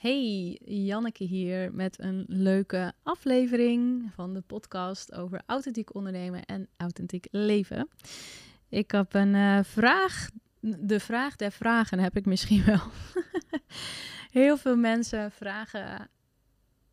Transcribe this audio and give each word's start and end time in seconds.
Hey, 0.00 0.60
Janneke 0.64 1.24
hier 1.24 1.74
met 1.74 2.00
een 2.00 2.24
leuke 2.28 2.92
aflevering 3.02 4.10
van 4.14 4.34
de 4.34 4.40
podcast 4.40 5.14
over 5.14 5.42
authentiek 5.46 5.94
ondernemen 5.94 6.44
en 6.44 6.68
authentiek 6.76 7.28
leven. 7.30 7.88
Ik 8.68 8.90
heb 8.90 9.14
een 9.14 9.34
uh, 9.34 9.58
vraag, 9.62 10.30
de 10.60 11.00
vraag 11.00 11.36
der 11.36 11.52
vragen 11.52 11.98
heb 11.98 12.16
ik 12.16 12.26
misschien 12.26 12.64
wel. 12.64 12.80
Heel 14.40 14.56
veel 14.56 14.76
mensen 14.76 15.30
vragen 15.30 16.08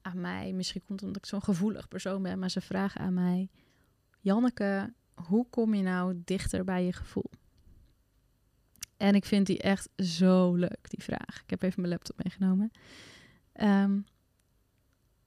aan 0.02 0.22
mij, 0.22 0.52
misschien 0.54 0.82
komt 0.86 1.00
het 1.00 1.08
omdat 1.08 1.24
ik 1.24 1.30
zo'n 1.30 1.44
gevoelig 1.44 1.88
persoon 1.88 2.22
ben, 2.22 2.40
maar 2.40 2.52
ze 2.52 2.62
vragen 2.62 3.02
aan 3.02 3.14
mij: 3.14 3.50
Janneke, 4.20 4.94
hoe 5.14 5.48
kom 5.50 5.74
je 5.74 5.84
nou 5.84 6.22
dichter 6.26 6.64
bij 6.64 6.86
je 6.86 6.94
gevoel? 6.94 7.30
En 8.98 9.16
ik 9.16 9.26
vind 9.26 9.46
die 9.46 9.60
echt 9.60 9.90
zo 9.98 10.54
leuk, 10.54 10.90
die 10.90 11.04
vraag. 11.04 11.42
Ik 11.44 11.50
heb 11.50 11.62
even 11.62 11.82
mijn 11.82 11.94
laptop 11.94 12.24
meegenomen. 12.24 12.72
Um, 13.62 14.06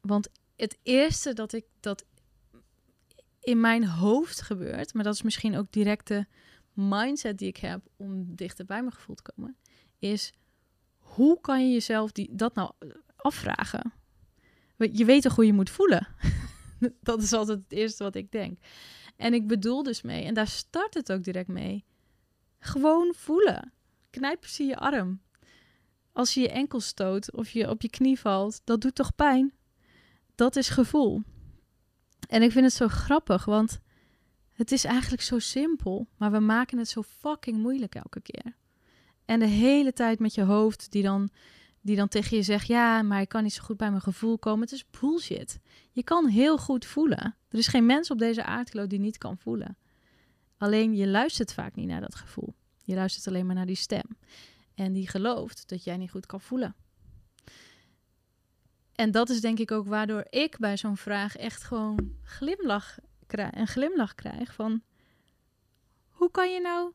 want 0.01 0.29
het 0.57 0.79
eerste 0.83 1.33
dat 1.33 1.53
ik 1.53 1.65
dat 1.81 2.05
in 3.41 3.61
mijn 3.61 3.87
hoofd 3.87 4.43
gebeurt, 4.43 4.95
maar 4.95 5.05
dat 5.05 5.15
is 5.15 5.23
misschien 5.23 5.57
ook 5.57 5.73
direct 5.73 6.07
de 6.07 6.27
mindset 6.73 7.39
die 7.39 7.49
ik 7.49 7.57
heb 7.57 7.81
om 7.97 8.35
dichter 8.35 8.65
bij 8.65 8.81
mijn 8.81 8.95
gevoel 8.95 9.15
te 9.15 9.33
komen, 9.35 9.57
is 9.99 10.33
hoe 10.99 11.41
kan 11.41 11.67
je 11.67 11.73
jezelf 11.73 12.13
die, 12.13 12.29
dat 12.33 12.55
nou 12.55 12.73
afvragen? 13.17 13.93
Je 14.77 15.05
weet 15.05 15.23
toch 15.23 15.35
hoe 15.35 15.47
je 15.47 15.53
moet 15.53 15.71
voelen? 15.71 16.09
dat 17.01 17.23
is 17.23 17.33
altijd 17.33 17.59
het 17.59 17.73
eerste 17.73 18.03
wat 18.03 18.15
ik 18.15 18.31
denk. 18.31 18.59
En 19.17 19.35
ik 19.35 19.47
bedoel 19.47 19.83
dus 19.83 20.03
mee, 20.03 20.25
en 20.25 20.35
daar 20.35 20.49
start 20.49 20.95
het 20.95 21.13
ook 21.13 21.25
direct 21.25 21.49
mee. 21.49 21.85
Gewoon 22.61 23.15
voelen. 23.17 23.73
Knijp 24.11 24.47
ze 24.47 24.65
je 24.65 24.77
arm. 24.77 25.21
Als 26.13 26.35
je 26.35 26.41
je 26.41 26.51
enkel 26.51 26.81
stoot 26.81 27.33
of 27.33 27.51
je 27.51 27.71
op 27.71 27.83
je 27.83 27.91
knie 27.91 28.19
valt, 28.19 28.61
dat 28.65 28.81
doet 28.81 28.95
toch 28.95 29.15
pijn? 29.15 29.53
Dat 30.35 30.57
is 30.57 30.69
gevoel. 30.69 31.23
En 32.29 32.43
ik 32.43 32.53
vind 32.53 32.65
het 32.65 32.75
zo 32.75 32.89
grappig, 32.89 33.45
want 33.45 33.81
het 34.53 34.73
is 34.73 34.85
eigenlijk 34.85 35.23
zo 35.23 35.39
simpel, 35.39 36.09
maar 36.17 36.31
we 36.31 36.39
maken 36.39 36.79
het 36.79 36.89
zo 36.89 37.03
fucking 37.03 37.57
moeilijk 37.57 37.95
elke 37.95 38.21
keer. 38.21 38.57
En 39.25 39.39
de 39.39 39.47
hele 39.47 39.93
tijd 39.93 40.19
met 40.19 40.35
je 40.35 40.43
hoofd 40.43 40.93
die 40.93 41.03
dan, 41.03 41.31
die 41.81 41.97
dan 41.97 42.09
tegen 42.09 42.37
je 42.37 42.43
zegt: 42.43 42.67
Ja, 42.67 43.03
maar 43.03 43.21
ik 43.21 43.29
kan 43.29 43.43
niet 43.43 43.53
zo 43.53 43.63
goed 43.63 43.77
bij 43.77 43.91
mijn 43.91 44.03
gevoel 44.03 44.39
komen. 44.39 44.61
Het 44.61 44.73
is 44.73 44.85
bullshit. 45.01 45.61
Je 45.93 46.03
kan 46.03 46.27
heel 46.27 46.59
goed 46.59 46.85
voelen. 46.85 47.37
Er 47.49 47.59
is 47.59 47.67
geen 47.67 47.87
mens 47.87 48.11
op 48.11 48.19
deze 48.19 48.45
aardkloot 48.45 48.91
die 48.91 48.99
niet 48.99 49.19
kan 49.19 49.39
voelen. 49.39 49.77
Alleen 50.61 50.97
je 50.97 51.09
luistert 51.09 51.53
vaak 51.53 51.75
niet 51.75 51.87
naar 51.87 52.01
dat 52.01 52.15
gevoel. 52.15 52.55
Je 52.85 52.95
luistert 52.95 53.27
alleen 53.27 53.47
maar 53.47 53.55
naar 53.55 53.67
die 53.67 53.77
stem. 53.77 54.19
En 54.75 54.93
die 54.93 55.09
gelooft 55.09 55.69
dat 55.69 55.85
jij 55.85 55.97
niet 55.97 56.11
goed 56.11 56.27
kan 56.27 56.41
voelen. 56.41 56.75
En 58.95 59.11
dat 59.11 59.29
is 59.29 59.41
denk 59.41 59.59
ik 59.59 59.71
ook 59.71 59.87
waardoor 59.87 60.27
ik 60.31 60.59
bij 60.59 60.77
zo'n 60.77 60.97
vraag 60.97 61.37
echt 61.37 61.63
gewoon 61.63 62.17
glimlach 62.23 62.99
krijg, 63.27 63.55
een 63.55 63.67
glimlach 63.67 64.15
krijg 64.15 64.55
van 64.55 64.83
hoe 66.09 66.31
kan 66.31 66.53
je 66.53 66.61
nou 66.61 66.93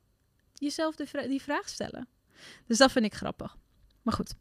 jezelf 0.54 0.96
de 0.96 1.26
die 1.28 1.42
vraag 1.42 1.70
stellen? 1.70 2.08
Dus 2.66 2.78
dat 2.78 2.92
vind 2.92 3.06
ik 3.06 3.14
grappig. 3.14 3.58
Maar 4.02 4.14
goed, 4.14 4.36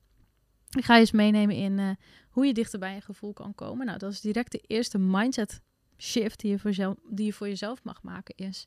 ik 0.70 0.84
ga 0.84 0.94
je 0.94 1.00
eens 1.00 1.12
meenemen 1.12 1.56
in 1.56 1.78
uh, 1.78 1.90
hoe 2.30 2.46
je 2.46 2.54
dichter 2.54 2.78
bij 2.78 2.94
je 2.94 3.00
gevoel 3.00 3.32
kan 3.32 3.54
komen. 3.54 3.86
Nou, 3.86 3.98
dat 3.98 4.12
is 4.12 4.20
direct 4.20 4.52
de 4.52 4.62
eerste 4.66 4.98
mindset 4.98 5.60
shift 5.98 6.40
die 6.40 6.50
je 6.50 6.58
voor, 6.58 6.96
die 7.08 7.26
je 7.26 7.32
voor 7.32 7.48
jezelf 7.48 7.84
mag 7.84 8.02
maken. 8.02 8.34
Is 8.36 8.66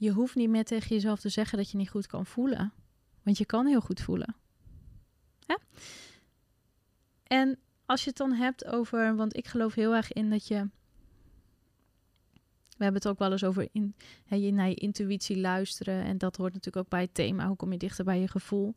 je 0.00 0.10
hoeft 0.10 0.34
niet 0.34 0.48
meer 0.48 0.64
tegen 0.64 0.88
jezelf 0.88 1.20
te 1.20 1.28
zeggen 1.28 1.58
dat 1.58 1.70
je 1.70 1.76
niet 1.76 1.90
goed 1.90 2.06
kan 2.06 2.26
voelen. 2.26 2.72
Want 3.22 3.38
je 3.38 3.44
kan 3.44 3.66
heel 3.66 3.80
goed 3.80 4.00
voelen. 4.00 4.34
Ja? 5.38 5.58
En 7.22 7.58
als 7.86 8.02
je 8.02 8.08
het 8.08 8.18
dan 8.18 8.32
hebt 8.32 8.64
over, 8.64 9.16
want 9.16 9.36
ik 9.36 9.46
geloof 9.46 9.74
heel 9.74 9.94
erg 9.94 10.12
in 10.12 10.30
dat 10.30 10.48
je. 10.48 10.68
We 12.76 12.86
hebben 12.86 13.02
het 13.02 13.08
ook 13.08 13.18
wel 13.18 13.32
eens 13.32 13.44
over 13.44 13.68
in, 13.72 13.94
hè, 14.24 14.36
je 14.36 14.52
naar 14.52 14.68
je 14.68 14.74
intuïtie 14.74 15.38
luisteren. 15.38 16.04
En 16.04 16.18
dat 16.18 16.36
hoort 16.36 16.52
natuurlijk 16.52 16.84
ook 16.84 16.90
bij 16.90 17.02
het 17.02 17.14
thema. 17.14 17.46
Hoe 17.46 17.56
kom 17.56 17.72
je 17.72 17.78
dichter 17.78 18.04
bij 18.04 18.20
je 18.20 18.28
gevoel? 18.28 18.74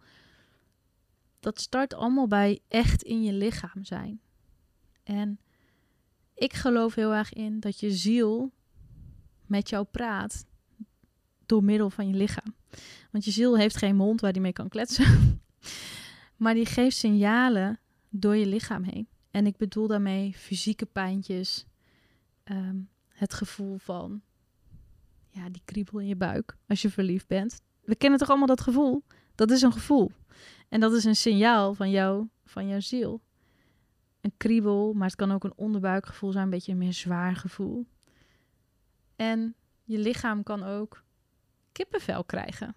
Dat 1.39 1.59
start 1.59 1.93
allemaal 1.93 2.27
bij 2.27 2.59
echt 2.67 3.03
in 3.03 3.23
je 3.23 3.33
lichaam 3.33 3.83
zijn. 3.83 4.21
En 5.03 5.39
ik 6.33 6.53
geloof 6.53 6.95
heel 6.95 7.13
erg 7.13 7.33
in 7.33 7.59
dat 7.59 7.79
je 7.79 7.91
ziel 7.91 8.51
met 9.45 9.69
jou 9.69 9.85
praat 9.85 10.45
door 11.45 11.63
middel 11.63 11.89
van 11.89 12.07
je 12.07 12.13
lichaam. 12.13 12.55
Want 13.11 13.25
je 13.25 13.31
ziel 13.31 13.57
heeft 13.57 13.77
geen 13.77 13.95
mond 13.95 14.21
waar 14.21 14.33
die 14.33 14.41
mee 14.41 14.53
kan 14.53 14.69
kletsen. 14.69 15.41
maar 16.43 16.53
die 16.53 16.65
geeft 16.65 16.97
signalen 16.97 17.79
door 18.09 18.35
je 18.35 18.45
lichaam 18.45 18.83
heen. 18.83 19.07
En 19.31 19.45
ik 19.45 19.57
bedoel 19.57 19.87
daarmee 19.87 20.33
fysieke 20.33 20.85
pijntjes, 20.85 21.65
ehm, 22.43 22.75
het 23.07 23.33
gevoel 23.33 23.77
van 23.77 24.21
ja, 25.29 25.49
die 25.49 25.61
kriebel 25.65 25.99
in 25.99 26.07
je 26.07 26.15
buik 26.15 26.57
als 26.67 26.81
je 26.81 26.89
verliefd 26.89 27.27
bent. 27.27 27.61
We 27.81 27.95
kennen 27.95 28.19
toch 28.19 28.29
allemaal 28.29 28.47
dat 28.47 28.61
gevoel? 28.61 29.03
Dat 29.35 29.51
is 29.51 29.61
een 29.61 29.73
gevoel. 29.73 30.11
En 30.69 30.79
dat 30.79 30.93
is 30.93 31.03
een 31.03 31.15
signaal 31.15 31.73
van 31.73 31.89
jou, 31.89 32.27
van 32.45 32.67
jouw 32.67 32.79
ziel. 32.79 33.21
Een 34.21 34.33
kriebel, 34.37 34.93
maar 34.93 35.07
het 35.07 35.15
kan 35.15 35.31
ook 35.31 35.43
een 35.43 35.53
onderbuikgevoel 35.55 36.31
zijn, 36.31 36.43
een 36.43 36.49
beetje 36.49 36.71
een 36.71 36.77
meer 36.77 36.93
zwaar 36.93 37.35
gevoel. 37.35 37.85
En 39.15 39.55
je 39.83 39.97
lichaam 39.97 40.43
kan 40.43 40.63
ook 40.63 41.03
kippenvel 41.73 42.23
krijgen. 42.23 42.75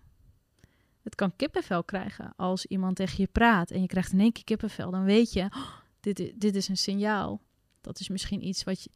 Het 1.02 1.14
kan 1.14 1.36
kippenvel 1.36 1.84
krijgen 1.84 2.32
als 2.36 2.66
iemand 2.66 2.96
tegen 2.96 3.16
je 3.18 3.28
praat 3.32 3.70
en 3.70 3.80
je 3.80 3.86
krijgt 3.86 4.12
in 4.12 4.20
één 4.20 4.32
keer 4.32 4.44
kippenvel. 4.44 4.90
Dan 4.90 5.04
weet 5.04 5.32
je, 5.32 5.42
oh, 5.42 5.72
dit, 6.00 6.32
dit 6.40 6.54
is 6.54 6.68
een 6.68 6.76
signaal. 6.76 7.40
Dat 7.80 8.00
is 8.00 8.08
misschien 8.08 8.46
iets 8.46 8.64
wat, 8.64 8.82
je, 8.82 8.90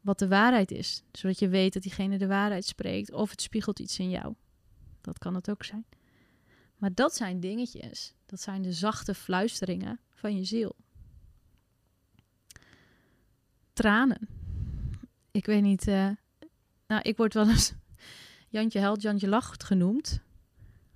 wat 0.00 0.18
de 0.18 0.28
waarheid 0.28 0.70
is. 0.70 1.02
Zodat 1.12 1.38
je 1.38 1.48
weet 1.48 1.72
dat 1.72 1.82
diegene 1.82 2.18
de 2.18 2.26
waarheid 2.26 2.64
spreekt 2.64 3.12
of 3.12 3.30
het 3.30 3.40
spiegelt 3.40 3.78
iets 3.78 3.98
in 3.98 4.10
jou. 4.10 4.34
Dat 5.00 5.18
kan 5.18 5.34
het 5.34 5.50
ook 5.50 5.64
zijn. 5.64 5.86
Maar 6.76 6.94
dat 6.94 7.14
zijn 7.14 7.40
dingetjes. 7.40 8.14
Dat 8.26 8.40
zijn 8.40 8.62
de 8.62 8.72
zachte 8.72 9.14
fluisteringen 9.14 10.00
van 10.14 10.36
je 10.36 10.44
ziel. 10.44 10.76
Tranen. 13.72 14.28
Ik 15.30 15.46
weet 15.46 15.62
niet. 15.62 15.86
Uh, 15.86 16.10
nou, 16.86 17.02
ik 17.02 17.16
word 17.16 17.34
wel 17.34 17.48
eens 17.48 17.72
Jantje 18.48 18.78
Held, 18.78 19.02
Jantje 19.02 19.28
Lacht 19.28 19.64
genoemd. 19.64 20.20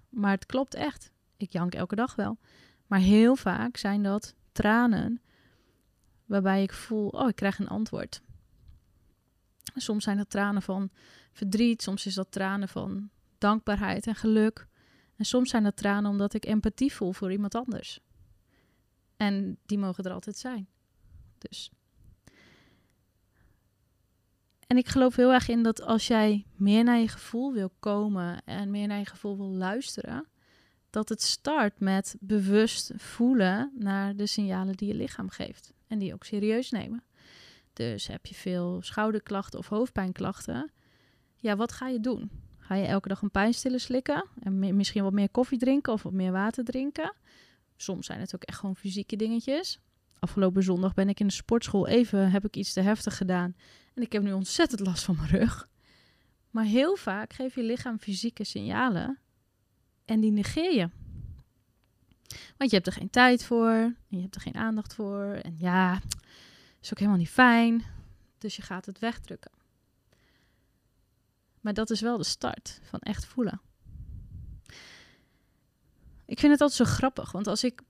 Maar 0.09 0.31
het 0.31 0.47
klopt 0.47 0.75
echt. 0.75 1.13
Ik 1.37 1.53
jank 1.53 1.75
elke 1.75 1.95
dag 1.95 2.15
wel. 2.15 2.39
Maar 2.87 2.99
heel 2.99 3.37
vaak 3.37 3.77
zijn 3.77 4.03
dat 4.03 4.35
tranen 4.53 5.21
waarbij 6.25 6.63
ik 6.63 6.73
voel, 6.73 7.09
oh, 7.09 7.29
ik 7.29 7.37
krijg 7.37 7.59
een 7.59 7.69
antwoord. 7.69 8.23
Soms 9.75 10.05
zijn 10.05 10.17
dat 10.17 10.31
tranen 10.31 10.63
van 10.63 10.91
verdriet, 11.33 11.83
soms 11.83 12.07
is 12.07 12.15
dat 12.15 12.33
tranen 12.33 12.69
van 12.69 13.11
dankbaarheid 13.39 14.07
en 14.07 14.15
geluk. 14.15 14.67
En 15.17 15.25
soms 15.25 15.51
zijn 15.51 15.63
dat 15.63 15.77
tranen 15.77 16.11
omdat 16.11 16.35
ik 16.35 16.45
empathie 16.45 16.93
voel 16.93 17.13
voor 17.13 17.33
iemand 17.33 17.55
anders. 17.55 18.01
En 19.17 19.59
die 19.67 19.79
mogen 19.79 20.05
er 20.05 20.13
altijd 20.13 20.37
zijn. 20.37 20.69
Dus 21.39 21.71
en 24.71 24.77
ik 24.77 24.89
geloof 24.89 25.17
heel 25.17 25.33
erg 25.33 25.49
in 25.49 25.63
dat 25.63 25.83
als 25.83 26.07
jij 26.07 26.47
meer 26.57 26.85
naar 26.85 26.99
je 26.99 27.09
gevoel 27.09 27.53
wil 27.53 27.71
komen 27.79 28.45
en 28.45 28.71
meer 28.71 28.87
naar 28.87 28.99
je 28.99 29.07
gevoel 29.07 29.37
wil 29.37 29.51
luisteren, 29.51 30.27
dat 30.91 31.09
het 31.09 31.23
start 31.23 31.81
met 31.81 32.17
bewust 32.21 32.93
voelen 32.97 33.73
naar 33.79 34.17
de 34.17 34.27
signalen 34.27 34.77
die 34.77 34.89
je 34.89 34.95
lichaam 34.95 35.31
geeft. 35.31 35.73
En 35.87 35.99
die 35.99 36.15
ook 36.15 36.25
serieus 36.25 36.71
nemen. 36.71 37.05
Dus 37.73 38.07
heb 38.07 38.27
je 38.27 38.35
veel 38.35 38.83
schouderklachten 38.83 39.59
of 39.59 39.69
hoofdpijnklachten, 39.69 40.71
ja, 41.37 41.57
wat 41.57 41.73
ga 41.73 41.89
je 41.89 42.01
doen? 42.01 42.31
Ga 42.59 42.75
je 42.75 42.87
elke 42.87 43.09
dag 43.09 43.23
een 43.23 43.31
pijnstiller 43.31 43.81
slikken 43.81 44.25
en 44.43 44.77
misschien 44.77 45.03
wat 45.03 45.13
meer 45.13 45.31
koffie 45.31 45.59
drinken 45.59 45.93
of 45.93 46.03
wat 46.03 46.13
meer 46.13 46.33
water 46.33 46.65
drinken? 46.65 47.15
Soms 47.77 48.07
zijn 48.07 48.21
het 48.21 48.35
ook 48.35 48.43
echt 48.43 48.59
gewoon 48.59 48.77
fysieke 48.77 49.17
dingetjes. 49.17 49.81
Afgelopen 50.19 50.63
zondag 50.63 50.95
ben 50.95 51.09
ik 51.09 51.21
in 51.21 51.27
de 51.27 51.33
sportschool 51.33 51.87
even, 51.87 52.31
heb 52.31 52.45
ik 52.45 52.57
iets 52.57 52.73
te 52.73 52.81
heftig 52.81 53.17
gedaan. 53.17 53.55
En 54.01 54.07
ik 54.07 54.13
heb 54.13 54.23
nu 54.23 54.33
ontzettend 54.33 54.81
last 54.81 55.05
van 55.05 55.17
mijn 55.17 55.29
rug. 55.29 55.69
Maar 56.51 56.65
heel 56.65 56.97
vaak 56.97 57.33
geeft 57.33 57.55
je 57.55 57.63
lichaam 57.63 57.99
fysieke 57.99 58.45
signalen 58.45 59.19
en 60.05 60.21
die 60.21 60.31
negeer 60.31 60.75
je. 60.75 60.89
Want 62.57 62.71
je 62.71 62.77
hebt 62.77 62.87
er 62.87 62.93
geen 62.93 63.11
tijd 63.11 63.45
voor 63.45 63.71
en 63.71 63.97
je 64.09 64.21
hebt 64.21 64.35
er 64.35 64.41
geen 64.41 64.57
aandacht 64.57 64.95
voor. 64.95 65.25
En 65.43 65.57
ja, 65.59 66.01
is 66.81 66.91
ook 66.91 66.99
helemaal 66.99 67.19
niet 67.19 67.29
fijn. 67.29 67.85
Dus 68.39 68.57
je 68.57 68.63
gaat 68.63 68.87
het 68.87 68.99
wegdrukken. 68.99 69.51
Maar 71.61 71.75
dat 71.75 71.91
is 71.91 72.01
wel 72.01 72.17
de 72.17 72.25
start 72.25 72.81
van 72.83 72.99
echt 72.99 73.25
voelen. 73.25 73.61
Ik 76.27 76.39
vind 76.39 76.53
het 76.53 76.61
altijd 76.61 76.89
zo 76.89 76.95
grappig, 76.95 77.33
want 77.33 77.47
als 77.47 77.65
ik 77.65 77.83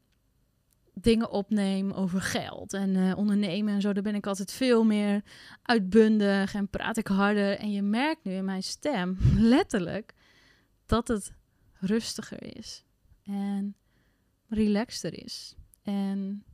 dingen 0.95 1.31
opneem 1.31 1.91
over 1.91 2.21
geld 2.21 2.73
en 2.73 2.95
uh, 2.95 3.17
ondernemen 3.17 3.75
en 3.75 3.81
zo, 3.81 3.93
dan 3.93 4.03
ben 4.03 4.15
ik 4.15 4.27
altijd 4.27 4.53
veel 4.53 4.85
meer 4.85 5.23
uitbundig 5.63 6.55
en 6.55 6.69
praat 6.69 6.97
ik 6.97 7.07
harder. 7.07 7.59
En 7.59 7.73
je 7.73 7.83
merkt 7.83 8.25
nu 8.25 8.33
in 8.33 8.45
mijn 8.45 8.63
stem 8.63 9.19
letterlijk 9.55 10.15
dat 10.87 11.09
het 11.09 11.33
rustiger 11.73 12.57
is 12.57 12.85
en 13.25 13.77
relaxter 14.49 15.25
is. 15.25 15.55
En 15.83 16.45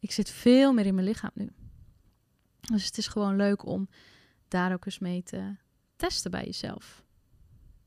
Ik 0.00 0.12
zit 0.12 0.30
veel 0.30 0.72
meer 0.72 0.86
in 0.86 0.94
mijn 0.94 1.06
lichaam 1.06 1.30
nu. 1.34 1.50
Dus 2.60 2.86
het 2.86 2.98
is 2.98 3.06
gewoon 3.06 3.36
leuk 3.36 3.66
om 3.66 3.88
daar 4.48 4.72
ook 4.72 4.86
eens 4.86 4.98
mee 4.98 5.22
te 5.22 5.56
testen 5.96 6.30
bij 6.30 6.44
jezelf. 6.44 7.04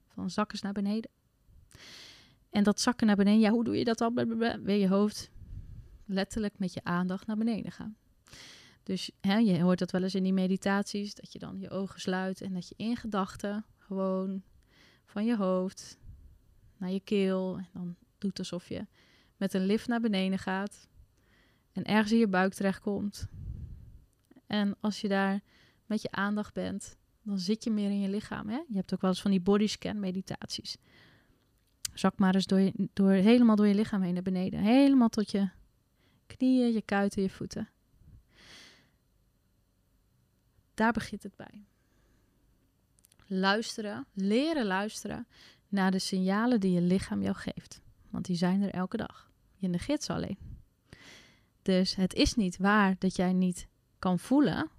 Van 0.07 0.29
zakken 0.29 0.59
naar 0.61 0.73
beneden. 0.73 1.09
En 2.49 2.63
dat 2.63 2.81
zakken 2.81 3.07
naar 3.07 3.15
beneden, 3.15 3.39
ja, 3.39 3.51
hoe 3.51 3.63
doe 3.63 3.77
je 3.77 3.83
dat 3.83 3.97
dan? 3.97 4.13
Weer 4.63 4.79
je 4.79 4.87
hoofd 4.87 5.31
letterlijk 6.05 6.59
met 6.59 6.73
je 6.73 6.83
aandacht 6.83 7.27
naar 7.27 7.37
beneden 7.37 7.71
gaan. 7.71 7.97
Dus 8.83 9.11
hè, 9.21 9.37
je 9.37 9.61
hoort 9.61 9.79
dat 9.79 9.91
wel 9.91 10.03
eens 10.03 10.15
in 10.15 10.23
die 10.23 10.33
meditaties, 10.33 11.15
dat 11.15 11.33
je 11.33 11.39
dan 11.39 11.59
je 11.59 11.69
ogen 11.69 12.01
sluit 12.01 12.41
en 12.41 12.53
dat 12.53 12.67
je 12.67 12.75
in 12.77 12.95
gedachten 12.95 13.65
gewoon 13.77 14.43
van 15.05 15.25
je 15.25 15.35
hoofd 15.35 15.97
naar 16.77 16.91
je 16.91 16.99
keel 16.99 17.57
en 17.57 17.67
dan 17.73 17.95
doet 18.17 18.39
alsof 18.39 18.69
je 18.69 18.85
met 19.37 19.53
een 19.53 19.65
lift 19.65 19.87
naar 19.87 19.99
beneden 19.99 20.39
gaat 20.39 20.87
en 21.71 21.83
ergens 21.83 22.11
in 22.11 22.17
je 22.17 22.27
buik 22.27 22.53
terechtkomt. 22.53 23.27
En 24.45 24.75
als 24.79 25.01
je 25.01 25.07
daar 25.07 25.41
met 25.85 26.01
je 26.01 26.11
aandacht 26.11 26.53
bent, 26.53 26.97
dan 27.21 27.39
zit 27.39 27.63
je 27.63 27.71
meer 27.71 27.89
in 27.89 27.99
je 27.99 28.09
lichaam. 28.09 28.49
Hè? 28.49 28.57
Je 28.67 28.75
hebt 28.75 28.93
ook 28.93 29.01
wel 29.01 29.09
eens 29.09 29.21
van 29.21 29.31
die 29.31 29.41
bodyscan 29.41 29.99
meditaties. 29.99 30.77
Zak 31.99 32.17
maar 32.17 32.35
eens 32.35 32.45
door, 32.45 32.71
door, 32.93 33.11
helemaal 33.11 33.55
door 33.55 33.67
je 33.67 33.75
lichaam 33.75 34.01
heen 34.01 34.13
naar 34.13 34.23
beneden. 34.23 34.59
Helemaal 34.59 35.09
tot 35.09 35.31
je 35.31 35.49
knieën, 36.27 36.73
je 36.73 36.81
kuiten, 36.81 37.21
je 37.21 37.29
voeten. 37.29 37.69
Daar 40.73 40.91
begint 40.91 41.23
het 41.23 41.35
bij. 41.35 41.65
Luisteren, 43.27 44.05
leren 44.13 44.65
luisteren 44.65 45.27
naar 45.67 45.91
de 45.91 45.99
signalen 45.99 46.59
die 46.59 46.71
je 46.71 46.81
lichaam 46.81 47.21
jou 47.21 47.35
geeft. 47.35 47.81
Want 48.09 48.25
die 48.25 48.35
zijn 48.35 48.61
er 48.61 48.73
elke 48.73 48.97
dag. 48.97 49.31
Je 49.55 49.67
negeert 49.67 50.03
ze 50.03 50.13
alleen. 50.13 50.37
Dus 51.61 51.95
het 51.95 52.13
is 52.13 52.33
niet 52.33 52.57
waar 52.57 52.95
dat 52.99 53.15
jij 53.15 53.33
niet 53.33 53.67
kan 53.99 54.19
voelen. 54.19 54.69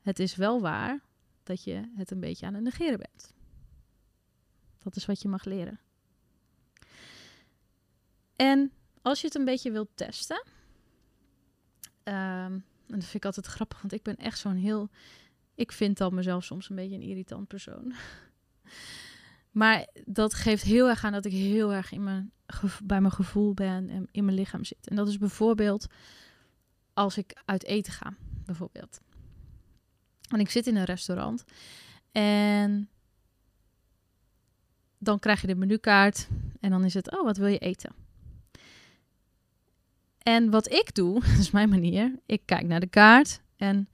Het 0.00 0.18
is 0.18 0.36
wel 0.36 0.60
waar 0.60 1.00
dat 1.42 1.64
je 1.64 1.92
het 1.96 2.10
een 2.10 2.20
beetje 2.20 2.46
aan 2.46 2.54
het 2.54 2.62
negeren 2.62 2.98
bent. 2.98 3.33
Dat 4.84 4.96
is 4.96 5.06
wat 5.06 5.22
je 5.22 5.28
mag 5.28 5.44
leren. 5.44 5.80
En 8.36 8.72
als 9.02 9.20
je 9.20 9.26
het 9.26 9.36
een 9.36 9.44
beetje 9.44 9.70
wilt 9.70 9.88
testen. 9.94 10.44
Um, 12.04 12.64
en 12.86 13.00
dat 13.00 13.02
vind 13.02 13.14
ik 13.14 13.24
altijd 13.24 13.46
grappig, 13.46 13.80
want 13.80 13.92
ik 13.92 14.02
ben 14.02 14.16
echt 14.16 14.38
zo'n 14.38 14.56
heel. 14.56 14.88
Ik 15.54 15.72
vind 15.72 15.98
dan 15.98 16.14
mezelf 16.14 16.44
soms 16.44 16.68
een 16.70 16.76
beetje 16.76 16.94
een 16.94 17.02
irritant 17.02 17.48
persoon. 17.48 17.94
maar 19.50 19.88
dat 20.04 20.34
geeft 20.34 20.62
heel 20.62 20.88
erg 20.88 21.04
aan 21.04 21.12
dat 21.12 21.24
ik 21.24 21.32
heel 21.32 21.72
erg 21.72 21.92
in 21.92 22.02
mijn, 22.02 22.32
bij 22.84 23.00
mijn 23.00 23.12
gevoel 23.12 23.54
ben 23.54 23.88
en 23.88 24.08
in 24.10 24.24
mijn 24.24 24.36
lichaam 24.36 24.64
zit. 24.64 24.88
En 24.88 24.96
dat 24.96 25.08
is 25.08 25.18
bijvoorbeeld 25.18 25.86
als 26.92 27.18
ik 27.18 27.42
uit 27.44 27.64
eten 27.64 27.92
ga, 27.92 28.14
bijvoorbeeld. 28.44 29.00
En 30.28 30.40
ik 30.40 30.50
zit 30.50 30.66
in 30.66 30.76
een 30.76 30.84
restaurant 30.84 31.44
en 32.12 32.88
dan 35.04 35.18
krijg 35.18 35.40
je 35.40 35.46
de 35.46 35.54
menukaart 35.54 36.28
en 36.60 36.70
dan 36.70 36.84
is 36.84 36.94
het, 36.94 37.16
oh, 37.16 37.24
wat 37.24 37.36
wil 37.36 37.46
je 37.46 37.58
eten? 37.58 37.92
En 40.18 40.50
wat 40.50 40.72
ik 40.72 40.94
doe, 40.94 41.20
dat 41.30 41.38
is 41.38 41.50
mijn 41.50 41.68
manier, 41.68 42.18
ik 42.26 42.42
kijk 42.44 42.66
naar 42.66 42.80
de 42.80 42.86
kaart 42.86 43.40
en 43.56 43.88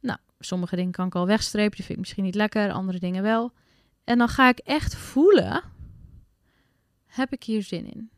nou, 0.00 0.18
sommige 0.38 0.76
dingen 0.76 0.92
kan 0.92 1.06
ik 1.06 1.14
al 1.14 1.26
wegstrepen, 1.26 1.76
die 1.76 1.84
vind 1.84 1.98
ik 1.98 2.04
misschien 2.04 2.24
niet 2.24 2.34
lekker, 2.34 2.72
andere 2.72 2.98
dingen 2.98 3.22
wel. 3.22 3.52
En 4.04 4.18
dan 4.18 4.28
ga 4.28 4.48
ik 4.48 4.58
echt 4.58 4.94
voelen, 4.94 5.62
heb 7.06 7.32
ik 7.32 7.44
hier 7.44 7.62
zin 7.62 7.92
in? 7.92 8.10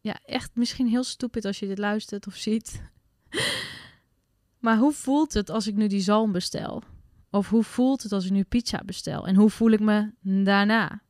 Ja, 0.00 0.18
echt 0.24 0.50
misschien 0.54 0.86
heel 0.86 1.04
stupid 1.04 1.44
als 1.44 1.58
je 1.58 1.66
dit 1.66 1.78
luistert 1.78 2.26
of 2.26 2.34
ziet. 2.34 2.82
maar 4.64 4.78
hoe 4.78 4.92
voelt 4.92 5.32
het 5.32 5.50
als 5.50 5.66
ik 5.66 5.74
nu 5.74 5.86
die 5.86 6.00
zalm 6.00 6.32
bestel? 6.32 6.82
Of 7.30 7.48
hoe 7.48 7.62
voelt 7.62 8.02
het 8.02 8.12
als 8.12 8.24
ik 8.24 8.30
nu 8.30 8.42
pizza 8.42 8.82
bestel? 8.84 9.26
En 9.26 9.34
hoe 9.34 9.50
voel 9.50 9.70
ik 9.70 9.80
me 9.80 10.10
daarna? 10.20 11.02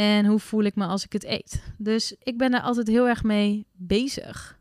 En 0.00 0.26
hoe 0.26 0.38
voel 0.38 0.62
ik 0.62 0.74
me 0.74 0.86
als 0.86 1.04
ik 1.04 1.12
het 1.12 1.24
eet? 1.24 1.62
Dus 1.78 2.14
ik 2.22 2.38
ben 2.38 2.50
daar 2.50 2.60
altijd 2.60 2.86
heel 2.86 3.08
erg 3.08 3.22
mee 3.22 3.66
bezig. 3.72 4.58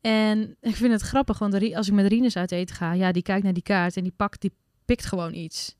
En 0.00 0.56
ik 0.60 0.76
vind 0.76 0.92
het 0.92 1.00
grappig, 1.00 1.38
want 1.38 1.74
als 1.74 1.88
ik 1.88 1.94
met 1.94 2.06
Rines 2.06 2.36
uit 2.36 2.52
eten 2.52 2.76
ga, 2.76 2.92
ja, 2.92 3.12
die 3.12 3.22
kijkt 3.22 3.44
naar 3.44 3.52
die 3.52 3.62
kaart 3.62 3.96
en 3.96 4.02
die 4.02 4.12
pakt, 4.16 4.40
die 4.40 4.52
pikt 4.84 5.06
gewoon 5.06 5.34
iets. 5.34 5.76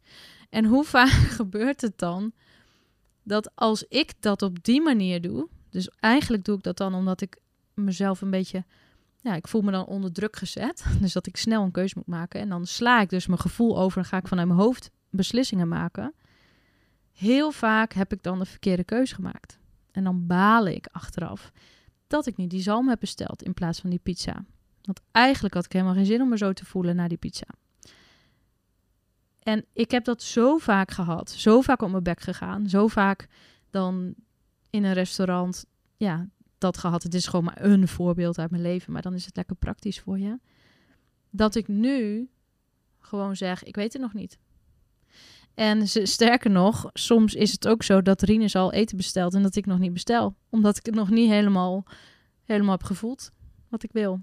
En 0.51 0.65
hoe 0.65 0.85
vaak 0.95 1.09
gebeurt 1.09 1.81
het 1.81 1.99
dan 1.99 2.33
dat 3.23 3.51
als 3.55 3.85
ik 3.89 4.13
dat 4.21 4.43
op 4.43 4.65
die 4.65 4.81
manier 4.81 5.21
doe, 5.21 5.49
dus 5.71 5.91
eigenlijk 6.01 6.45
doe 6.45 6.57
ik 6.57 6.63
dat 6.63 6.77
dan 6.77 6.95
omdat 6.95 7.21
ik 7.21 7.41
mezelf 7.75 8.21
een 8.21 8.31
beetje, 8.31 8.65
ja, 9.21 9.35
ik 9.35 9.49
voel 9.49 9.63
me 9.63 9.71
dan 9.71 9.87
onder 9.87 10.13
druk 10.13 10.37
gezet, 10.37 10.85
dus 11.01 11.13
dat 11.13 11.27
ik 11.27 11.37
snel 11.37 11.63
een 11.63 11.71
keuze 11.71 11.95
moet 11.97 12.07
maken 12.07 12.41
en 12.41 12.49
dan 12.49 12.67
sla 12.67 13.01
ik 13.01 13.09
dus 13.09 13.27
mijn 13.27 13.41
gevoel 13.41 13.79
over 13.79 13.99
en 13.99 14.05
ga 14.05 14.17
ik 14.17 14.29
vanuit 14.29 14.49
mijn 14.49 14.61
hoofd 14.61 14.91
beslissingen 15.11 15.69
maken. 15.69 16.15
Heel 17.13 17.51
vaak 17.51 17.93
heb 17.93 18.13
ik 18.13 18.23
dan 18.23 18.39
de 18.39 18.45
verkeerde 18.45 18.85
keuze 18.85 19.15
gemaakt. 19.15 19.59
En 19.91 20.05
dan 20.05 20.27
baal 20.27 20.67
ik 20.67 20.89
achteraf 20.93 21.53
dat 22.07 22.27
ik 22.27 22.37
niet 22.37 22.51
die 22.51 22.63
zalm 22.63 22.89
heb 22.89 23.01
besteld 23.01 23.43
in 23.43 23.55
plaats 23.55 23.81
van 23.81 23.91
die 23.91 23.99
pizza. 23.99 24.45
Want 24.83 25.01
eigenlijk 25.11 25.55
had 25.55 25.65
ik 25.65 25.73
helemaal 25.73 25.95
geen 25.95 26.07
zin 26.07 26.23
om 26.23 26.29
me 26.29 26.37
zo 26.37 26.53
te 26.53 26.65
voelen 26.65 26.97
na 26.97 27.09
die 27.09 27.19
pizza. 27.19 27.47
En 29.43 29.65
ik 29.73 29.91
heb 29.91 30.05
dat 30.05 30.23
zo 30.23 30.59
vaak 30.59 30.91
gehad, 30.91 31.31
zo 31.31 31.61
vaak 31.61 31.83
op 31.83 31.91
mijn 31.91 32.03
bek 32.03 32.21
gegaan, 32.21 32.69
zo 32.69 32.87
vaak 32.89 33.29
dan 33.71 34.15
in 34.71 34.85
een 34.85 34.93
restaurant, 34.93 35.65
ja, 35.97 36.29
dat 36.59 36.79
gehad. 36.79 37.03
Het 37.03 37.15
is 37.15 37.27
gewoon 37.27 37.45
maar 37.45 37.65
een 37.65 37.89
voorbeeld 37.89 38.39
uit 38.39 38.51
mijn 38.51 38.63
leven, 38.63 38.93
maar 38.93 39.03
dan 39.03 39.15
is 39.15 39.27
het 39.27 39.37
lekker 39.37 39.57
praktisch 39.57 40.01
voor 40.01 40.19
je. 40.19 40.39
Dat 41.31 41.55
ik 41.55 41.69
nu 41.69 42.29
gewoon 42.99 43.37
zeg, 43.37 43.63
ik 43.65 43.75
weet 43.75 43.93
het 43.93 44.03
nog 44.03 44.15
niet. 44.15 44.39
En 45.55 45.89
sterker 45.89 46.51
nog, 46.51 46.91
soms 46.93 47.35
is 47.35 47.53
het 47.53 47.69
ook 47.69 47.83
zo 47.83 48.03
dat 48.03 48.23
Rinus 48.23 48.57
al 48.57 48.73
eten 48.73 48.97
bestelt 48.97 49.35
en 49.35 49.43
dat 49.43 49.57
ik 49.57 49.67
nog 49.67 49.79
niet 49.79 49.93
bestel. 49.93 50.35
Omdat 50.49 50.77
ik 50.77 50.87
het 50.87 50.95
nog 50.95 51.11
niet 51.11 51.31
helemaal, 51.31 51.85
helemaal 52.45 52.73
heb 52.73 52.83
gevoeld 52.83 53.33
wat 53.69 53.83
ik 53.83 53.93
wil. 53.93 54.21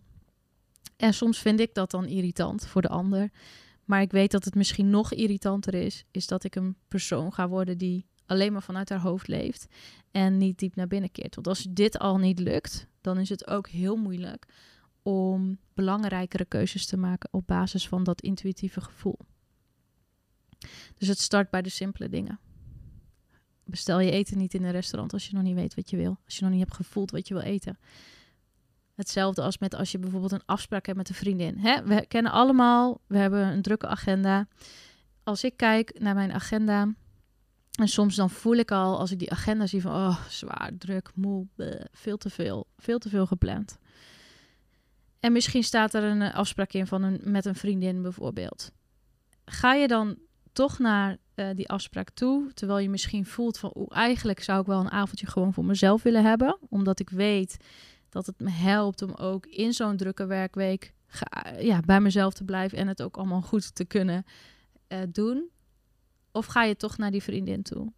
En 0.98 1.14
soms 1.14 1.40
vind 1.40 1.60
ik 1.60 1.74
dat 1.74 1.92
dan 1.92 2.06
irritant 2.06 2.68
voor 2.68 2.82
de 2.82 2.90
ander. 2.90 3.32
Maar 3.86 4.02
ik 4.02 4.12
weet 4.12 4.32
dat 4.32 4.46
het 4.46 4.56
misschien 4.56 4.90
nog 4.90 5.14
irritanter 5.14 5.74
is, 5.74 6.06
is 6.12 6.28
dat 6.28 6.44
ik 6.44 6.56
een 6.56 6.76
persoon 6.88 7.34
ga 7.34 7.48
worden 7.48 7.78
die 7.78 8.06
alleen 8.26 8.54
maar 8.54 8.64
vanuit 8.64 8.90
haar 8.90 9.02
hoofd 9.02 9.28
leeft 9.28 9.68
en 10.12 10.38
niet 10.38 10.60
diep 10.60 10.76
naar 10.76 10.88
binnen 10.88 11.12
keert. 11.12 11.36
Want 11.36 11.48
als 11.48 11.68
dit 11.70 12.00
al 12.00 12.18
niet 12.18 12.40
lukt, 12.40 12.88
dan 13.02 13.18
is 13.18 13.30
het 13.30 13.48
ook 13.48 13.68
heel 13.68 13.96
moeilijk 13.96 14.46
om 15.02 15.60
belangrijkere 15.74 16.46
keuzes 16.46 16.86
te 16.86 16.98
maken 16.98 17.30
op 17.32 17.48
basis 17.48 17.88
van 17.88 18.04
dat 18.04 18.22
intuïtieve 18.22 18.82
gevoel. 18.82 19.20
Dus 20.98 21.08
het 21.08 21.20
start 21.20 21.50
bij 21.50 21.62
de 21.62 21.70
simpele 21.70 22.10
dingen. 22.10 22.40
Bestel 23.64 24.00
je 24.00 24.12
eten 24.12 24.38
niet 24.38 24.54
in 24.54 24.64
een 24.64 24.72
restaurant 24.72 25.14
als 25.14 25.28
je 25.28 25.34
nog 25.34 25.44
niet 25.44 25.56
weet 25.56 25.76
wat 25.76 25.90
je 25.90 25.98
wil. 25.98 26.18
Als 26.26 26.36
je 26.36 26.42
nog 26.42 26.52
niet 26.52 26.62
hebt 26.62 26.76
gevoeld 26.76 27.12
wat 27.12 27.28
je 27.28 27.34
wil 27.34 27.44
eten. 27.44 27.78
Hetzelfde 28.96 29.42
als 29.42 29.58
met 29.58 29.76
als 29.76 29.92
je 29.92 30.00
bijvoorbeeld 30.00 30.32
een 30.32 30.46
afspraak 30.46 30.86
hebt 30.86 30.98
met 30.98 31.10
een 31.10 31.16
vriendin. 31.16 31.58
Hè? 31.58 31.84
We 31.84 32.06
kennen 32.08 32.32
allemaal, 32.32 33.02
we 33.08 33.18
hebben 33.18 33.48
een 33.48 33.62
drukke 33.62 33.88
agenda. 33.88 34.48
Als 35.24 35.44
ik 35.44 35.58
kijk 35.58 36.00
naar 36.00 36.16
mijn 36.16 36.32
agenda, 36.32 36.94
en 37.80 37.88
soms 37.88 38.16
dan 38.16 38.30
voel 38.30 38.56
ik 38.56 38.72
al, 38.72 39.00
als 39.00 39.12
ik 39.12 39.20
die 39.20 39.32
agenda 39.32 39.68
zie 39.68 39.82
van, 39.82 39.92
oh, 39.92 40.26
zwaar, 40.30 40.72
druk, 40.78 41.12
moe, 41.16 41.48
veel 41.92 42.18
te 42.18 42.30
veel, 42.30 42.68
veel 42.78 43.00
te 43.00 43.10
veel 43.10 43.26
gepland. 43.26 43.78
En 45.20 45.32
misschien 45.32 45.64
staat 45.64 45.94
er 45.94 46.04
een 46.04 46.22
afspraak 46.22 46.74
in 46.74 46.88
van 46.88 47.04
een, 47.04 47.22
met 47.24 47.46
een 47.46 47.56
vriendin 47.56 48.02
bijvoorbeeld. 48.02 48.72
Ga 49.46 49.74
je 49.74 49.88
dan 49.88 50.18
toch 50.60 50.80
naar 50.80 51.18
uh, 51.36 51.50
die 51.56 51.70
afspraak 51.70 52.10
toe. 52.10 52.54
Terwijl 52.54 52.80
je 52.80 52.90
misschien 52.90 53.26
voelt 53.26 53.58
van, 53.58 53.72
oeh, 53.76 53.88
eigenlijk 53.92 54.44
zou 54.44 54.62
ik 54.62 54.66
wel 54.66 54.80
een 54.80 54.92
avondje 54.92 55.28
gewoon 55.28 55.54
voor 55.54 55.66
mezelf 55.66 56.04
willen 56.04 56.24
hebben. 56.24 56.58
Omdat 56.70 57.00
ik 57.00 57.10
weet 57.10 57.58
dat 58.10 58.26
het 58.26 58.40
me 58.40 58.50
helpt 58.50 59.02
om 59.02 59.14
ook 59.14 59.46
in 59.46 59.74
zo'n 59.74 59.98
drukke 59.98 60.26
werkweek 60.26 60.94
ja, 61.60 61.80
bij 61.80 62.02
mezelf 62.02 62.34
te 62.34 62.44
blijven 62.44 62.78
en 62.78 62.88
het 62.88 63.02
ook 63.02 63.18
allemaal 63.18 63.42
goed 63.42 63.76
te 63.76 63.86
kunnen 63.86 64.24
uh, 64.88 65.00
doen. 65.12 65.50
Of 66.32 66.46
ga 66.46 66.64
je 66.64 66.76
toch 66.76 66.98
naar 66.98 67.12
die 67.12 67.24
vriendin 67.24 67.64
toe? 67.64 67.94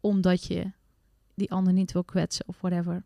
Omdat 0.00 0.44
je 0.44 0.72
die 1.34 1.52
ander 1.52 1.72
niet 1.72 1.92
wil 1.92 2.04
kwetsen 2.04 2.44
of 2.48 2.60
whatever. 2.60 3.04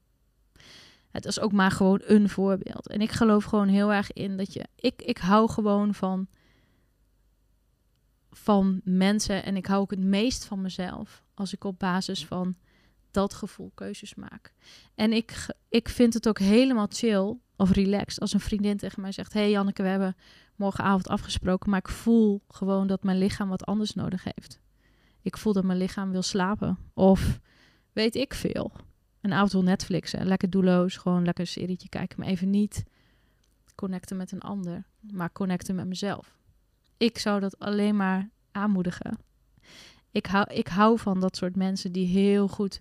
Het 1.11 1.25
is 1.25 1.41
ook 1.41 1.53
maar 1.53 1.71
gewoon 1.71 2.01
een 2.05 2.29
voorbeeld. 2.29 2.89
En 2.89 3.01
ik 3.01 3.11
geloof 3.11 3.45
gewoon 3.45 3.69
heel 3.69 3.93
erg 3.93 4.13
in 4.13 4.37
dat 4.37 4.53
je. 4.53 4.65
Ik, 4.75 5.03
ik 5.03 5.19
hou 5.19 5.51
gewoon 5.51 5.95
van 5.95 6.29
van 8.43 8.81
mensen 8.85 9.45
en 9.45 9.57
ik 9.57 9.67
hou 9.67 9.81
ook 9.81 9.91
het 9.91 10.05
meest 10.05 10.45
van 10.45 10.61
mezelf 10.61 11.23
als 11.35 11.53
ik 11.53 11.65
op 11.65 11.79
basis 11.79 12.27
van 12.27 12.57
dat 13.11 13.35
gevoel 13.35 13.73
keuzes 13.75 14.15
maak. 14.15 14.53
En 14.95 15.13
ik, 15.13 15.47
ik 15.69 15.89
vind 15.89 16.15
het 16.15 16.29
ook 16.29 16.39
helemaal 16.39 16.87
chill 16.91 17.37
of 17.57 17.71
relaxed 17.71 18.21
als 18.21 18.33
een 18.33 18.41
vriendin 18.41 18.77
tegen 18.77 19.03
mij 19.03 19.13
zegt: 19.13 19.33
Hey 19.33 19.51
Janneke, 19.51 19.83
we 19.83 19.89
hebben 19.89 20.17
morgenavond 20.57 21.09
afgesproken, 21.09 21.71
maar 21.71 21.79
ik 21.79 21.89
voel 21.89 22.43
gewoon 22.49 22.87
dat 22.87 23.03
mijn 23.03 23.19
lichaam 23.19 23.49
wat 23.49 23.65
anders 23.65 23.95
nodig 23.95 24.25
heeft. 24.25 24.61
Ik 25.23 25.37
voel 25.37 25.53
dat 25.53 25.65
mijn 25.65 25.79
lichaam 25.79 26.11
wil 26.11 26.23
slapen. 26.23 26.79
Of 26.95 27.41
weet 27.93 28.15
ik 28.15 28.35
veel. 28.35 28.73
Een 29.21 29.33
avond 29.33 29.53
wil 29.53 29.63
Netflixen, 29.63 30.27
lekker 30.27 30.51
doelloos, 30.51 30.97
gewoon 30.97 31.25
lekker 31.25 31.45
een 31.45 31.51
serietje 31.51 31.89
kijken, 31.89 32.21
maar 32.21 32.29
even 32.29 32.51
niet 32.51 32.85
connecten 33.75 34.17
met 34.17 34.33
een 34.33 34.41
ander, 34.41 34.85
maar 35.01 35.33
connecten 35.33 35.75
met 35.75 35.87
mezelf. 35.87 36.38
Ik 36.99 37.19
zou 37.19 37.41
dat 37.41 37.59
alleen 37.59 37.97
maar 37.97 38.31
aanmoedigen. 38.53 39.19
Ik 40.11 40.27
hou, 40.27 40.53
ik 40.53 40.69
hou 40.69 40.99
van 40.99 41.21
dat 41.21 41.37
soort 41.37 41.57
mensen 41.57 41.93
die 41.93 42.07
heel 42.07 42.49
goed 42.49 42.81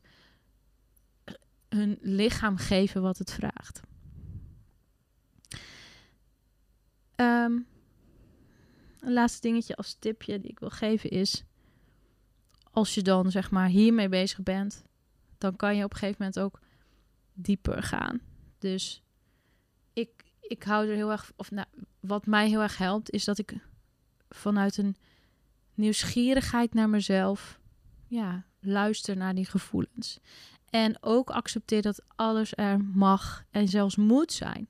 hun 1.70 1.98
lichaam 2.02 2.58
geven 2.58 3.02
wat 3.02 3.18
het 3.18 3.34
vraagt. 3.34 3.82
Um, 7.16 7.68
een 9.00 9.14
laatste 9.14 9.42
dingetje 9.42 9.76
als 9.76 9.96
tipje 10.00 10.40
die 10.40 10.52
ik 10.52 10.60
wil 10.60 10.70
geven 10.70 11.10
is: 11.10 11.44
als 12.72 12.94
je 12.94 13.02
dan 13.02 13.32
zeg 13.32 13.52
maar 13.52 13.68
hiermee 13.68 14.10
bezig 14.10 14.44
bent, 14.44 14.84
dan 15.38 15.56
kan 15.56 15.76
je 15.76 15.84
op 15.84 15.92
een 15.92 15.98
gegeven 15.98 16.18
moment 16.20 16.40
ook 16.40 16.60
dieper 17.34 17.84
gaan. 17.84 18.20
Dus 18.58 19.04
ik, 19.94 20.10
ik 20.42 20.64
hou 20.64 20.88
er 20.90 20.96
heel 20.96 21.12
erg, 21.12 21.32
of 21.36 21.52
nou, 21.52 21.68
wat 22.00 22.26
mij 22.26 22.48
heel 22.48 22.62
erg 22.62 22.78
helpt, 22.78 23.10
is 23.10 23.26
dat 23.26 23.38
ik 23.38 23.56
vanuit 24.30 24.78
een 24.78 24.96
nieuwsgierigheid 25.74 26.74
naar 26.74 26.90
mezelf, 26.90 27.60
ja, 28.08 28.46
luister 28.60 29.18
naar 29.18 29.36
die 29.36 29.46
gevoelens. 29.46 30.20
En 30.70 30.98
ook 31.04 31.30
accepteer 31.30 31.82
dat 31.82 32.04
alles 32.16 32.52
er 32.56 32.80
mag 32.80 33.44
en 33.52 33.68
zelfs 33.68 33.96
moet 33.96 34.32
zijn. 34.32 34.70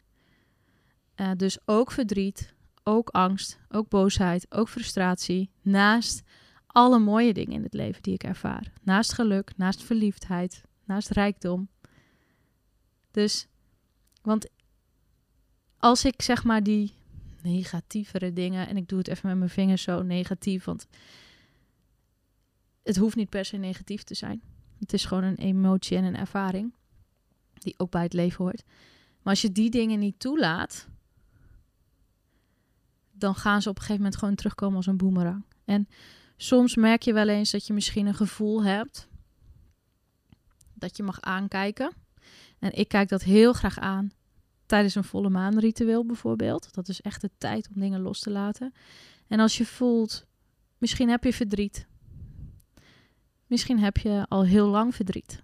Uh, 1.16 1.32
dus 1.38 1.58
ook 1.66 1.92
verdriet, 1.92 2.54
ook 2.84 3.10
angst, 3.10 3.60
ook 3.70 3.90
boosheid, 3.90 4.46
ook 4.50 4.70
frustratie. 4.70 5.50
Naast 5.62 6.24
alle 6.68 7.00
mooie 7.00 7.34
dingen 7.34 7.54
in 7.54 7.64
het 7.64 7.74
leven 7.74 8.02
die 8.02 8.14
ik 8.14 8.24
ervaar. 8.24 8.72
Naast 8.84 9.14
geluk, 9.14 9.52
naast 9.56 9.84
verliefdheid, 9.84 10.64
naast 10.84 11.10
rijkdom. 11.10 11.70
Dus, 13.12 13.48
want 14.22 14.48
als 15.78 16.06
ik 16.06 16.22
zeg 16.22 16.44
maar 16.44 16.64
die 16.64 16.94
negatievere 17.42 18.34
dingen, 18.34 18.68
en 18.68 18.78
ik 18.78 18.88
doe 18.88 18.98
het 18.98 19.08
even 19.08 19.30
met 19.30 19.38
mijn 19.38 19.50
vingers 19.50 19.82
zo 19.82 20.02
negatief, 20.02 20.64
want 20.64 20.88
het 22.84 22.98
hoeft 22.98 23.16
niet 23.16 23.30
per 23.30 23.46
se 23.46 23.58
negatief 23.58 24.04
te 24.04 24.16
zijn. 24.16 24.42
Het 24.80 24.94
is 24.94 25.06
gewoon 25.06 25.24
een 25.24 25.36
emotie 25.36 25.98
en 25.98 26.04
een 26.04 26.18
ervaring 26.18 26.74
die 27.54 27.74
ook 27.78 27.92
bij 27.92 28.04
het 28.04 28.14
leven 28.14 28.44
hoort. 28.44 28.64
Maar 29.22 29.34
als 29.34 29.42
je 29.42 29.52
die 29.52 29.70
dingen 29.70 30.00
niet 30.00 30.20
toelaat, 30.20 30.88
dan 33.12 33.36
gaan 33.36 33.62
ze 33.62 33.70
op 33.70 33.76
een 33.76 33.82
gegeven 33.82 34.02
moment 34.02 34.20
gewoon 34.20 34.36
terugkomen 34.36 34.76
als 34.76 34.86
een 34.86 34.98
boemerang. 34.98 35.44
En 35.66 35.88
soms 36.38 36.76
merk 36.76 37.02
je 37.02 37.14
wel 37.14 37.28
eens 37.28 37.52
dat 37.52 37.68
je 37.68 37.74
misschien 37.74 38.06
een 38.06 38.16
gevoel 38.16 38.64
hebt 38.64 39.08
dat 40.74 40.98
je 40.98 41.04
mag 41.04 41.22
aankijken. 41.22 41.92
En 42.60 42.72
ik 42.74 42.88
kijk 42.88 43.10
dat 43.10 43.24
heel 43.24 43.54
graag 43.54 43.80
aan 43.80 44.12
tijdens 44.68 44.96
een 44.96 45.04
volle 45.04 45.30
maanritueel 45.30 46.06
bijvoorbeeld. 46.06 46.74
Dat 46.74 46.88
is 46.88 47.02
echt 47.02 47.22
de 47.22 47.30
tijd 47.38 47.70
om 47.76 47.82
dingen 47.82 48.02
los 48.02 48.20
te 48.20 48.30
laten. 48.30 48.74
En 49.28 49.40
als 49.40 49.58
je 49.58 49.66
voelt, 49.66 50.26
misschien 50.78 51.10
heb 51.10 51.24
je 51.24 51.34
verdriet. 51.34 51.88
Misschien 53.48 53.80
heb 53.80 53.98
je 53.98 54.26
al 54.28 54.46
heel 54.46 54.68
lang 54.68 54.96
verdriet. 54.96 55.42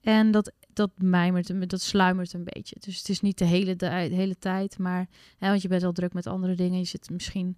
En 0.00 0.30
dat 0.30 0.52
dat 0.78 0.90
mijmert, 0.96 1.70
dat 1.70 1.80
sluimert 1.80 2.32
een 2.32 2.44
beetje. 2.44 2.76
Dus 2.80 2.98
het 2.98 3.08
is 3.08 3.20
niet 3.20 3.38
de 3.38 3.44
hele, 3.44 3.76
de, 3.76 3.88
hele 3.90 4.38
tijd, 4.38 4.78
maar 4.78 5.08
hè, 5.38 5.48
want 5.48 5.62
je 5.62 5.68
bent 5.68 5.82
al 5.82 5.92
druk 5.92 6.12
met 6.12 6.26
andere 6.26 6.54
dingen. 6.54 6.78
Je 6.78 6.84
zit 6.84 7.10
misschien 7.10 7.56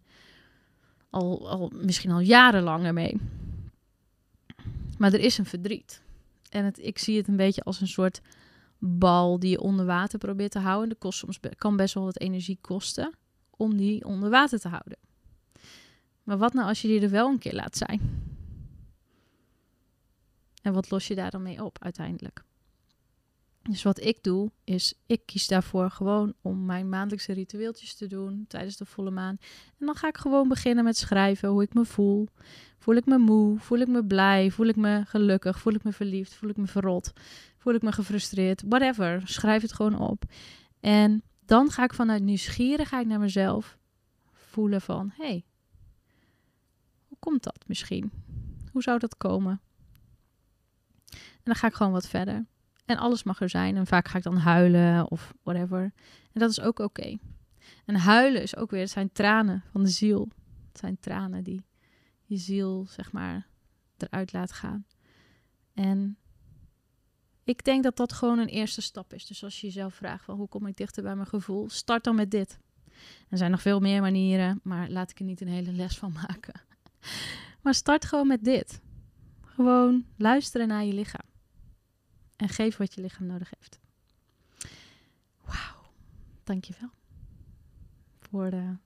al, 1.10 1.50
al, 1.50 1.72
misschien 1.74 2.10
al 2.10 2.20
jarenlang 2.20 2.84
ermee. 2.84 3.16
Maar 4.98 5.12
er 5.12 5.20
is 5.20 5.38
een 5.38 5.46
verdriet. 5.46 6.02
En 6.48 6.64
het, 6.64 6.78
ik 6.78 6.98
zie 6.98 7.16
het 7.16 7.28
een 7.28 7.36
beetje 7.36 7.62
als 7.62 7.80
een 7.80 7.88
soort 7.88 8.20
bal 8.80 9.38
die 9.38 9.50
je 9.50 9.60
onder 9.60 9.86
water 9.86 10.18
probeert 10.18 10.50
te 10.50 10.58
houden. 10.58 10.88
De 10.88 10.94
kost 10.94 11.18
soms 11.18 11.38
kan 11.56 11.76
best 11.76 11.94
wel 11.94 12.04
wat 12.04 12.18
energie 12.18 12.58
kosten 12.60 13.14
om 13.50 13.76
die 13.76 14.04
onder 14.04 14.30
water 14.30 14.60
te 14.60 14.68
houden. 14.68 14.98
Maar 16.22 16.38
wat 16.38 16.52
nou 16.52 16.68
als 16.68 16.82
je 16.82 16.88
die 16.88 17.00
er 17.00 17.10
wel 17.10 17.28
een 17.28 17.38
keer 17.38 17.54
laat 17.54 17.76
zijn? 17.76 18.00
En 20.62 20.72
wat 20.72 20.90
los 20.90 21.06
je 21.08 21.14
daar 21.14 21.30
dan 21.30 21.42
mee 21.42 21.64
op 21.64 21.76
uiteindelijk? 21.80 22.44
Dus 23.70 23.82
wat 23.82 24.00
ik 24.00 24.22
doe, 24.22 24.50
is 24.64 24.94
ik 25.06 25.26
kies 25.26 25.46
daarvoor 25.46 25.90
gewoon 25.90 26.34
om 26.40 26.64
mijn 26.64 26.88
maandelijkse 26.88 27.32
ritueeltjes 27.32 27.94
te 27.94 28.06
doen 28.06 28.44
tijdens 28.48 28.76
de 28.76 28.84
volle 28.84 29.10
maan. 29.10 29.36
En 29.78 29.86
dan 29.86 29.94
ga 29.94 30.08
ik 30.08 30.16
gewoon 30.16 30.48
beginnen 30.48 30.84
met 30.84 30.96
schrijven 30.96 31.48
hoe 31.48 31.62
ik 31.62 31.74
me 31.74 31.84
voel. 31.84 32.28
Voel 32.78 32.94
ik 32.94 33.06
me 33.06 33.18
moe? 33.18 33.58
Voel 33.58 33.78
ik 33.78 33.88
me 33.88 34.04
blij? 34.04 34.50
Voel 34.50 34.66
ik 34.66 34.76
me 34.76 35.02
gelukkig? 35.06 35.58
Voel 35.58 35.74
ik 35.74 35.84
me 35.84 35.92
verliefd? 35.92 36.34
Voel 36.34 36.50
ik 36.50 36.56
me 36.56 36.66
verrot? 36.66 37.12
Voel 37.56 37.74
ik 37.74 37.82
me 37.82 37.92
gefrustreerd? 37.92 38.62
Whatever. 38.68 39.22
Schrijf 39.24 39.62
het 39.62 39.72
gewoon 39.72 39.98
op. 39.98 40.24
En 40.80 41.22
dan 41.44 41.70
ga 41.70 41.84
ik 41.84 41.94
vanuit 41.94 42.22
nieuwsgierigheid 42.22 43.06
naar 43.06 43.20
mezelf 43.20 43.78
voelen 44.32 44.80
van, 44.80 45.12
hé, 45.16 45.26
hey, 45.26 45.44
hoe 47.06 47.18
komt 47.18 47.42
dat 47.42 47.64
misschien? 47.66 48.10
Hoe 48.72 48.82
zou 48.82 48.98
dat 48.98 49.16
komen? 49.16 49.60
En 51.10 51.42
dan 51.44 51.54
ga 51.54 51.66
ik 51.66 51.74
gewoon 51.74 51.92
wat 51.92 52.08
verder. 52.08 52.46
En 52.90 52.98
alles 52.98 53.22
mag 53.22 53.40
er 53.40 53.48
zijn. 53.48 53.76
En 53.76 53.86
vaak 53.86 54.08
ga 54.08 54.18
ik 54.18 54.22
dan 54.22 54.36
huilen 54.36 55.10
of 55.10 55.34
whatever. 55.42 55.82
En 56.32 56.40
dat 56.40 56.50
is 56.50 56.60
ook 56.60 56.78
oké. 56.78 57.18
En 57.84 57.94
huilen 57.94 58.42
is 58.42 58.56
ook 58.56 58.70
weer, 58.70 58.80
het 58.80 58.90
zijn 58.90 59.12
tranen 59.12 59.62
van 59.70 59.82
de 59.82 59.88
ziel. 59.88 60.28
Het 60.68 60.78
zijn 60.78 60.98
tranen 61.00 61.44
die 61.44 61.64
je 62.24 62.36
ziel, 62.36 62.86
zeg 62.88 63.12
maar, 63.12 63.46
eruit 63.96 64.32
laat 64.32 64.52
gaan. 64.52 64.86
En 65.74 66.16
ik 67.44 67.64
denk 67.64 67.82
dat 67.82 67.96
dat 67.96 68.12
gewoon 68.12 68.38
een 68.38 68.48
eerste 68.48 68.80
stap 68.82 69.12
is. 69.12 69.26
Dus 69.26 69.44
als 69.44 69.60
je 69.60 69.66
jezelf 69.66 69.94
vraagt 69.94 70.24
van 70.24 70.36
hoe 70.36 70.48
kom 70.48 70.66
ik 70.66 70.76
dichter 70.76 71.02
bij 71.02 71.14
mijn 71.14 71.28
gevoel, 71.28 71.68
start 71.68 72.04
dan 72.04 72.14
met 72.14 72.30
dit. 72.30 72.58
Er 73.28 73.38
zijn 73.38 73.50
nog 73.50 73.62
veel 73.62 73.80
meer 73.80 74.00
manieren, 74.00 74.60
maar 74.62 74.88
laat 74.88 75.10
ik 75.10 75.18
er 75.18 75.24
niet 75.24 75.40
een 75.40 75.48
hele 75.48 75.72
les 75.72 75.98
van 75.98 76.12
maken. 76.12 76.60
Maar 77.62 77.74
start 77.74 78.04
gewoon 78.04 78.26
met 78.26 78.44
dit. 78.44 78.80
Gewoon 79.40 80.04
luisteren 80.16 80.68
naar 80.68 80.84
je 80.84 80.92
lichaam. 80.92 81.29
En 82.40 82.48
geef 82.48 82.76
wat 82.76 82.94
je 82.94 83.00
lichaam 83.00 83.26
nodig 83.26 83.50
heeft. 83.58 83.78
Wauw, 85.44 85.90
dankjewel 86.44 86.90
voor 88.20 88.50
de, 88.50 88.76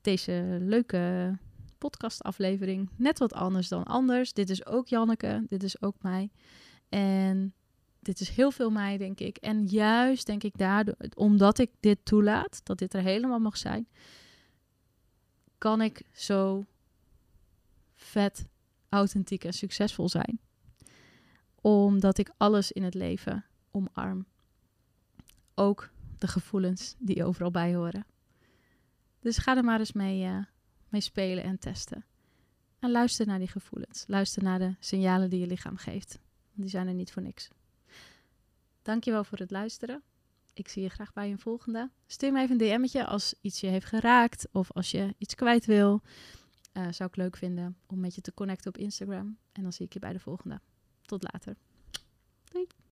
deze 0.00 0.58
leuke 0.60 1.36
podcastaflevering. 1.78 2.90
Net 2.96 3.18
wat 3.18 3.32
anders 3.32 3.68
dan 3.68 3.84
anders. 3.84 4.32
Dit 4.32 4.50
is 4.50 4.66
ook 4.66 4.88
Janneke, 4.88 5.46
dit 5.48 5.62
is 5.62 5.82
ook 5.82 6.02
mij. 6.02 6.30
En 6.88 7.54
dit 8.00 8.20
is 8.20 8.28
heel 8.28 8.50
veel 8.50 8.70
mij, 8.70 8.96
denk 8.96 9.20
ik. 9.20 9.36
En 9.36 9.66
juist 9.66 10.26
denk 10.26 10.42
ik 10.42 10.56
daardoor, 10.56 10.96
omdat 11.14 11.58
ik 11.58 11.70
dit 11.80 11.98
toelaat, 12.02 12.60
dat 12.64 12.78
dit 12.78 12.94
er 12.94 13.02
helemaal 13.02 13.38
mag 13.40 13.56
zijn, 13.56 13.88
kan 15.58 15.80
ik 15.80 16.02
zo 16.12 16.64
vet, 17.94 18.46
authentiek 18.88 19.44
en 19.44 19.52
succesvol 19.52 20.08
zijn 20.08 20.40
omdat 21.60 22.18
ik 22.18 22.30
alles 22.36 22.72
in 22.72 22.82
het 22.82 22.94
leven 22.94 23.44
omarm. 23.70 24.26
Ook 25.54 25.90
de 26.18 26.26
gevoelens 26.26 26.94
die 26.98 27.24
overal 27.24 27.50
bij 27.50 27.74
horen. 27.74 28.06
Dus 29.20 29.38
ga 29.38 29.56
er 29.56 29.64
maar 29.64 29.78
eens 29.78 29.92
mee, 29.92 30.24
uh, 30.24 30.38
mee 30.88 31.00
spelen 31.00 31.44
en 31.44 31.58
testen. 31.58 32.04
En 32.78 32.90
luister 32.90 33.26
naar 33.26 33.38
die 33.38 33.48
gevoelens. 33.48 34.04
Luister 34.06 34.42
naar 34.42 34.58
de 34.58 34.74
signalen 34.78 35.30
die 35.30 35.40
je 35.40 35.46
lichaam 35.46 35.76
geeft. 35.76 36.18
Die 36.52 36.68
zijn 36.68 36.86
er 36.86 36.94
niet 36.94 37.12
voor 37.12 37.22
niks. 37.22 37.48
Dankjewel 38.82 39.24
voor 39.24 39.38
het 39.38 39.50
luisteren. 39.50 40.02
Ik 40.54 40.68
zie 40.68 40.82
je 40.82 40.88
graag 40.88 41.12
bij 41.12 41.30
een 41.30 41.38
volgende. 41.38 41.90
Stuur 42.06 42.32
me 42.32 42.40
even 42.40 42.60
een 42.60 42.78
DM'tje 42.78 43.06
als 43.06 43.34
iets 43.40 43.60
je 43.60 43.66
heeft 43.66 43.86
geraakt 43.86 44.48
of 44.52 44.72
als 44.72 44.90
je 44.90 45.14
iets 45.18 45.34
kwijt 45.34 45.66
wil. 45.66 46.02
Uh, 46.72 46.86
zou 46.90 47.08
ik 47.08 47.16
leuk 47.16 47.36
vinden 47.36 47.76
om 47.86 48.00
met 48.00 48.14
je 48.14 48.20
te 48.20 48.34
connecten 48.34 48.68
op 48.68 48.78
Instagram. 48.78 49.38
En 49.52 49.62
dan 49.62 49.72
zie 49.72 49.86
ik 49.86 49.92
je 49.92 49.98
bij 49.98 50.12
de 50.12 50.20
volgende. 50.20 50.60
Tot 51.08 51.22
later. 51.22 51.56
Doei. 52.52 52.66